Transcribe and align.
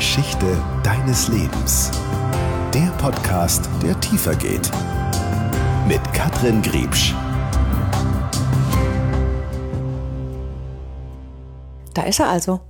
Geschichte 0.00 0.56
deines 0.82 1.28
Lebens. 1.28 1.90
Der 2.72 2.90
Podcast, 2.96 3.68
der 3.82 4.00
tiefer 4.00 4.34
geht. 4.34 4.70
Mit 5.86 6.00
Katrin 6.14 6.62
Griebsch. 6.62 7.14
Da 11.92 12.04
ist 12.04 12.18
er 12.18 12.30
also. 12.30 12.60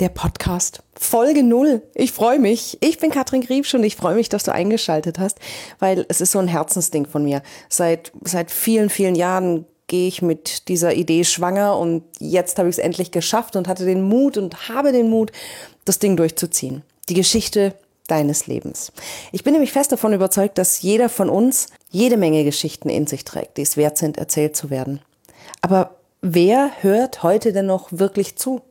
Der 0.00 0.10
Podcast. 0.10 0.82
Folge 0.92 1.42
null. 1.42 1.80
Ich 1.94 2.12
freue 2.12 2.38
mich. 2.38 2.76
Ich 2.82 2.98
bin 2.98 3.10
Katrin 3.10 3.40
Griebsch 3.40 3.74
und 3.74 3.82
ich 3.82 3.96
freue 3.96 4.14
mich, 4.14 4.28
dass 4.28 4.42
du 4.42 4.52
eingeschaltet 4.52 5.18
hast, 5.18 5.38
weil 5.78 6.04
es 6.10 6.20
ist 6.20 6.32
so 6.32 6.40
ein 6.40 6.48
Herzensding 6.48 7.06
von 7.06 7.24
mir. 7.24 7.40
Seit, 7.70 8.12
seit 8.22 8.50
vielen, 8.50 8.90
vielen 8.90 9.14
Jahren 9.14 9.64
gehe 9.86 10.08
ich 10.08 10.22
mit 10.22 10.68
dieser 10.68 10.94
Idee 10.94 11.24
schwanger 11.24 11.78
und 11.78 12.02
jetzt 12.18 12.58
habe 12.58 12.68
ich 12.68 12.76
es 12.76 12.78
endlich 12.78 13.10
geschafft 13.10 13.56
und 13.56 13.68
hatte 13.68 13.84
den 13.84 14.02
Mut 14.02 14.36
und 14.36 14.68
habe 14.68 14.92
den 14.92 15.10
Mut, 15.10 15.32
das 15.84 15.98
Ding 15.98 16.16
durchzuziehen. 16.16 16.82
Die 17.08 17.14
Geschichte 17.14 17.74
deines 18.08 18.46
Lebens. 18.46 18.92
Ich 19.32 19.44
bin 19.44 19.52
nämlich 19.52 19.72
fest 19.72 19.92
davon 19.92 20.12
überzeugt, 20.12 20.58
dass 20.58 20.82
jeder 20.82 21.08
von 21.08 21.28
uns 21.28 21.68
jede 21.90 22.16
Menge 22.16 22.44
Geschichten 22.44 22.88
in 22.88 23.06
sich 23.06 23.24
trägt, 23.24 23.56
die 23.56 23.62
es 23.62 23.76
wert 23.76 23.98
sind, 23.98 24.16
erzählt 24.16 24.56
zu 24.56 24.70
werden. 24.70 25.00
Aber 25.60 25.96
wer 26.20 26.70
hört 26.82 27.22
heute 27.22 27.52
denn 27.52 27.66
noch 27.66 27.88
wirklich 27.90 28.36
zu? 28.36 28.62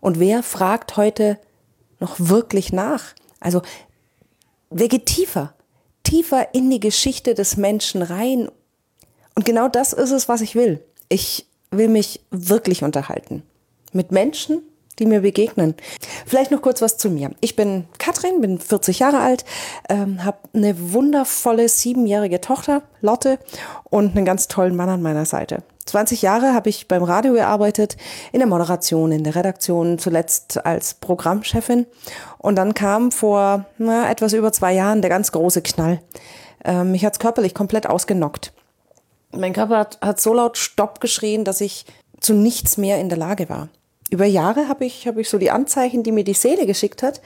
Und 0.00 0.18
wer 0.18 0.42
fragt 0.42 0.96
heute 0.96 1.38
noch 1.98 2.16
wirklich 2.18 2.72
nach? 2.72 3.14
Also, 3.40 3.62
wer 4.70 4.88
geht 4.88 5.06
tiefer? 5.06 5.54
Tiefer 6.02 6.54
in 6.54 6.70
die 6.70 6.80
Geschichte 6.80 7.34
des 7.34 7.56
Menschen 7.56 8.02
rein 8.02 8.50
und 9.34 9.44
genau 9.44 9.68
das 9.68 9.92
ist 9.92 10.10
es, 10.10 10.28
was 10.28 10.40
ich 10.40 10.54
will. 10.54 10.82
Ich 11.08 11.46
will 11.70 11.88
mich 11.88 12.20
wirklich 12.30 12.82
unterhalten. 12.84 13.42
Mit 13.92 14.12
Menschen, 14.12 14.62
die 14.98 15.06
mir 15.06 15.20
begegnen. 15.20 15.74
Vielleicht 16.26 16.50
noch 16.50 16.62
kurz 16.62 16.80
was 16.80 16.96
zu 16.96 17.10
mir. 17.10 17.30
Ich 17.40 17.56
bin 17.56 17.84
Katrin, 17.98 18.40
bin 18.40 18.58
40 18.58 19.00
Jahre 19.00 19.18
alt, 19.18 19.44
ähm, 19.88 20.24
habe 20.24 20.38
eine 20.54 20.92
wundervolle 20.92 21.68
siebenjährige 21.68 22.40
Tochter, 22.40 22.82
Lotte, 23.00 23.38
und 23.84 24.16
einen 24.16 24.24
ganz 24.24 24.48
tollen 24.48 24.76
Mann 24.76 24.88
an 24.88 25.02
meiner 25.02 25.24
Seite. 25.24 25.62
20 25.86 26.22
Jahre 26.22 26.54
habe 26.54 26.70
ich 26.70 26.88
beim 26.88 27.02
Radio 27.02 27.34
gearbeitet, 27.34 27.96
in 28.32 28.38
der 28.38 28.48
Moderation, 28.48 29.12
in 29.12 29.24
der 29.24 29.34
Redaktion, 29.34 29.98
zuletzt 29.98 30.64
als 30.64 30.94
Programmchefin. 30.94 31.86
Und 32.38 32.56
dann 32.56 32.74
kam 32.74 33.12
vor 33.12 33.66
na, 33.78 34.10
etwas 34.10 34.32
über 34.32 34.52
zwei 34.52 34.72
Jahren 34.72 35.02
der 35.02 35.10
ganz 35.10 35.32
große 35.32 35.62
Knall. 35.62 36.00
Ähm, 36.64 36.92
mich 36.92 37.04
hat's 37.04 37.18
körperlich 37.18 37.52
komplett 37.52 37.86
ausgenockt. 37.86 38.52
Mein 39.36 39.52
Körper 39.52 39.78
hat, 39.78 39.98
hat 40.00 40.20
so 40.20 40.34
laut 40.34 40.58
Stopp 40.58 41.00
geschrien, 41.00 41.44
dass 41.44 41.60
ich 41.60 41.84
zu 42.20 42.34
nichts 42.34 42.76
mehr 42.76 43.00
in 43.00 43.08
der 43.08 43.18
Lage 43.18 43.48
war. 43.48 43.68
Über 44.10 44.24
Jahre 44.24 44.68
habe 44.68 44.84
ich, 44.84 45.06
habe 45.06 45.20
ich 45.20 45.28
so 45.28 45.38
die 45.38 45.50
Anzeichen, 45.50 46.02
die 46.02 46.12
mir 46.12 46.24
die 46.24 46.34
Seele 46.34 46.66
geschickt 46.66 47.02
hat, 47.02 47.20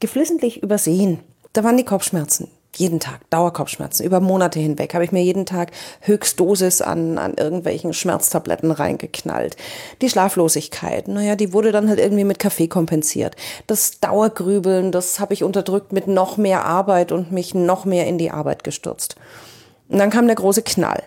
geflissentlich 0.00 0.62
übersehen. 0.62 1.20
Da 1.52 1.64
waren 1.64 1.76
die 1.76 1.84
Kopfschmerzen. 1.84 2.48
Jeden 2.76 3.00
Tag, 3.00 3.28
Dauerkopfschmerzen. 3.30 4.04
Über 4.04 4.20
Monate 4.20 4.60
hinweg 4.60 4.92
habe 4.92 5.04
ich 5.04 5.12
mir 5.12 5.22
jeden 5.22 5.46
Tag 5.46 5.70
Höchstdosis 6.02 6.82
an, 6.82 7.16
an 7.16 7.32
irgendwelchen 7.34 7.94
Schmerztabletten 7.94 8.70
reingeknallt. 8.70 9.56
Die 10.02 10.10
Schlaflosigkeit, 10.10 11.08
naja, 11.08 11.36
die 11.36 11.54
wurde 11.54 11.72
dann 11.72 11.88
halt 11.88 11.98
irgendwie 11.98 12.24
mit 12.24 12.38
Kaffee 12.38 12.68
kompensiert. 12.68 13.34
Das 13.66 14.00
Dauergrübeln, 14.00 14.92
das 14.92 15.20
habe 15.20 15.32
ich 15.32 15.42
unterdrückt 15.42 15.92
mit 15.92 16.06
noch 16.06 16.36
mehr 16.36 16.66
Arbeit 16.66 17.12
und 17.12 17.32
mich 17.32 17.54
noch 17.54 17.86
mehr 17.86 18.06
in 18.06 18.18
die 18.18 18.30
Arbeit 18.30 18.62
gestürzt. 18.62 19.16
Und 19.88 19.98
dann 19.98 20.10
kam 20.10 20.26
der 20.26 20.36
große 20.36 20.62
Knall. 20.62 21.02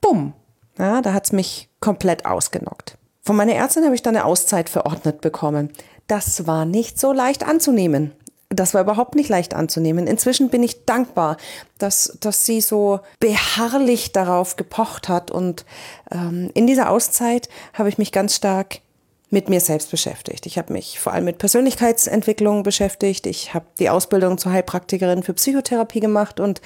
Bumm. 0.00 0.34
Ja, 0.78 1.02
da 1.02 1.12
hat's 1.12 1.32
mich 1.32 1.68
komplett 1.80 2.24
ausgenockt. 2.24 2.96
Von 3.22 3.36
meiner 3.36 3.54
Ärztin 3.54 3.84
habe 3.84 3.94
ich 3.94 4.02
dann 4.02 4.16
eine 4.16 4.24
Auszeit 4.24 4.68
verordnet 4.68 5.20
bekommen. 5.20 5.70
Das 6.06 6.46
war 6.46 6.64
nicht 6.64 6.98
so 6.98 7.12
leicht 7.12 7.44
anzunehmen. 7.44 8.12
Das 8.48 8.72
war 8.72 8.80
überhaupt 8.80 9.14
nicht 9.14 9.28
leicht 9.28 9.52
anzunehmen. 9.52 10.06
Inzwischen 10.06 10.48
bin 10.48 10.62
ich 10.62 10.86
dankbar, 10.86 11.36
dass, 11.76 12.16
dass 12.20 12.46
sie 12.46 12.62
so 12.62 13.00
beharrlich 13.20 14.12
darauf 14.12 14.56
gepocht 14.56 15.10
hat. 15.10 15.30
Und 15.30 15.66
ähm, 16.10 16.50
in 16.54 16.66
dieser 16.66 16.90
Auszeit 16.90 17.50
habe 17.74 17.90
ich 17.90 17.98
mich 17.98 18.10
ganz 18.10 18.34
stark 18.34 18.78
mit 19.30 19.48
mir 19.48 19.60
selbst 19.60 19.90
beschäftigt. 19.90 20.46
Ich 20.46 20.56
habe 20.56 20.72
mich 20.72 20.98
vor 20.98 21.12
allem 21.12 21.26
mit 21.26 21.38
Persönlichkeitsentwicklung 21.38 22.62
beschäftigt. 22.62 23.26
Ich 23.26 23.52
habe 23.52 23.66
die 23.78 23.90
Ausbildung 23.90 24.38
zur 24.38 24.52
Heilpraktikerin 24.52 25.22
für 25.22 25.34
Psychotherapie 25.34 26.00
gemacht 26.00 26.40
und 26.40 26.60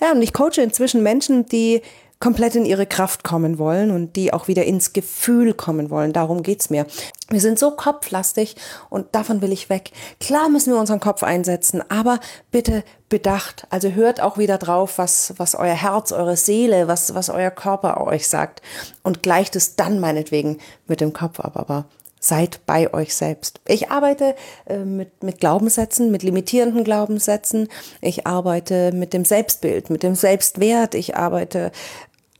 ja, 0.00 0.12
und 0.12 0.22
ich 0.22 0.32
coache 0.32 0.62
inzwischen 0.62 1.02
Menschen, 1.02 1.46
die 1.46 1.82
komplett 2.20 2.54
in 2.54 2.64
ihre 2.64 2.86
Kraft 2.86 3.22
kommen 3.22 3.58
wollen 3.58 3.90
und 3.90 4.16
die 4.16 4.32
auch 4.32 4.48
wieder 4.48 4.64
ins 4.64 4.92
Gefühl 4.92 5.52
kommen 5.52 5.90
wollen. 5.90 6.12
Darum 6.12 6.42
geht's 6.42 6.70
mir. 6.70 6.86
Wir 7.28 7.40
sind 7.40 7.58
so 7.58 7.72
kopflastig 7.72 8.56
und 8.88 9.14
davon 9.14 9.42
will 9.42 9.52
ich 9.52 9.68
weg. 9.68 9.90
Klar 10.20 10.48
müssen 10.48 10.72
wir 10.72 10.80
unseren 10.80 11.00
Kopf 11.00 11.22
einsetzen, 11.22 11.82
aber 11.90 12.20
bitte 12.50 12.84
bedacht. 13.10 13.66
Also 13.68 13.90
hört 13.90 14.22
auch 14.22 14.38
wieder 14.38 14.56
drauf, 14.56 14.96
was, 14.96 15.34
was 15.36 15.54
euer 15.54 15.74
Herz, 15.74 16.12
eure 16.12 16.36
Seele, 16.36 16.88
was, 16.88 17.14
was 17.14 17.28
euer 17.28 17.50
Körper 17.50 18.00
euch 18.00 18.28
sagt 18.28 18.62
und 19.02 19.22
gleicht 19.22 19.54
es 19.54 19.76
dann 19.76 20.00
meinetwegen 20.00 20.58
mit 20.86 21.02
dem 21.02 21.12
Kopf 21.12 21.40
ab. 21.40 21.56
Aber 21.56 21.86
seid 22.24 22.60
bei 22.64 22.92
euch 22.94 23.14
selbst. 23.14 23.60
Ich 23.68 23.90
arbeite 23.90 24.34
äh, 24.66 24.78
mit, 24.78 25.22
mit 25.22 25.40
Glaubenssätzen, 25.40 26.10
mit 26.10 26.22
limitierenden 26.22 26.84
Glaubenssätzen. 26.84 27.68
Ich 28.00 28.26
arbeite 28.26 28.92
mit 28.92 29.12
dem 29.12 29.24
Selbstbild, 29.24 29.90
mit 29.90 30.02
dem 30.02 30.14
Selbstwert. 30.14 30.94
Ich 30.94 31.16
arbeite 31.16 31.70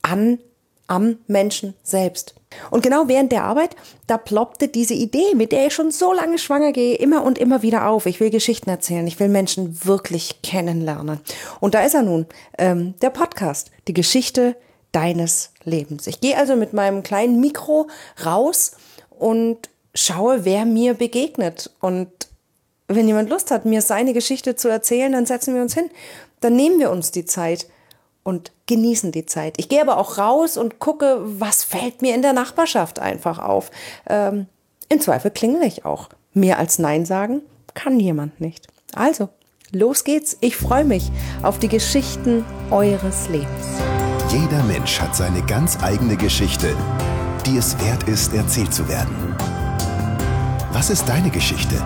an, 0.01 0.39
am 0.87 1.17
Menschen 1.27 1.75
selbst. 1.83 2.35
Und 2.71 2.83
genau 2.83 3.07
während 3.07 3.31
der 3.31 3.43
Arbeit, 3.43 3.75
da 4.07 4.17
ploppte 4.17 4.67
diese 4.67 4.93
Idee, 4.93 5.35
mit 5.35 5.51
der 5.51 5.67
ich 5.67 5.73
schon 5.73 5.91
so 5.91 6.13
lange 6.13 6.39
schwanger 6.39 6.71
gehe, 6.71 6.95
immer 6.95 7.23
und 7.23 7.37
immer 7.37 7.61
wieder 7.61 7.87
auf. 7.87 8.05
Ich 8.05 8.19
will 8.19 8.29
Geschichten 8.29 8.69
erzählen, 8.69 9.05
ich 9.05 9.19
will 9.19 9.29
Menschen 9.29 9.85
wirklich 9.85 10.41
kennenlernen. 10.41 11.19
Und 11.59 11.75
da 11.75 11.81
ist 11.83 11.95
er 11.95 12.03
nun, 12.03 12.25
ähm, 12.57 12.95
der 13.01 13.09
Podcast, 13.09 13.71
die 13.87 13.93
Geschichte 13.93 14.55
deines 14.91 15.51
Lebens. 15.63 16.07
Ich 16.07 16.21
gehe 16.21 16.37
also 16.37 16.55
mit 16.55 16.73
meinem 16.73 17.03
kleinen 17.03 17.39
Mikro 17.39 17.87
raus 18.23 18.77
und 19.09 19.69
schaue, 19.95 20.45
wer 20.45 20.65
mir 20.65 20.93
begegnet. 20.93 21.71
Und 21.79 22.09
wenn 22.87 23.07
jemand 23.07 23.29
Lust 23.29 23.49
hat, 23.49 23.65
mir 23.65 23.81
seine 23.81 24.13
Geschichte 24.13 24.55
zu 24.55 24.67
erzählen, 24.67 25.11
dann 25.11 25.25
setzen 25.25 25.55
wir 25.55 25.61
uns 25.61 25.73
hin. 25.73 25.89
Dann 26.41 26.55
nehmen 26.55 26.79
wir 26.79 26.91
uns 26.91 27.11
die 27.11 27.25
Zeit 27.25 27.67
und 28.23 28.51
genießen 28.67 29.11
die 29.11 29.25
Zeit. 29.25 29.55
Ich 29.57 29.69
gehe 29.69 29.81
aber 29.81 29.97
auch 29.97 30.17
raus 30.17 30.57
und 30.57 30.79
gucke, 30.79 31.19
was 31.23 31.63
fällt 31.63 32.01
mir 32.01 32.13
in 32.13 32.21
der 32.21 32.33
Nachbarschaft 32.33 32.99
einfach 32.99 33.39
auf. 33.39 33.71
Ähm, 34.07 34.47
Im 34.89 34.99
Zweifel 34.99 35.31
klingel 35.31 35.63
ich 35.63 35.85
auch. 35.85 36.09
Mehr 36.33 36.59
als 36.59 36.79
Nein 36.79 37.05
sagen 37.05 37.41
kann 37.73 37.99
jemand 37.99 38.41
nicht. 38.41 38.67
Also, 38.93 39.29
los 39.71 40.03
geht's. 40.03 40.37
Ich 40.41 40.55
freue 40.55 40.85
mich 40.85 41.11
auf 41.43 41.59
die 41.59 41.67
Geschichten 41.67 42.43
eures 42.71 43.29
Lebens. 43.29 43.65
Jeder 44.31 44.63
Mensch 44.63 44.99
hat 44.99 45.15
seine 45.15 45.45
ganz 45.45 45.81
eigene 45.83 46.17
Geschichte, 46.17 46.75
die 47.45 47.57
es 47.57 47.77
wert 47.85 48.03
ist, 48.09 48.33
erzählt 48.33 48.73
zu 48.73 48.87
werden. 48.89 49.35
Was 50.75 50.89
ist 50.89 51.07
deine 51.07 51.29
Geschichte? 51.29 51.81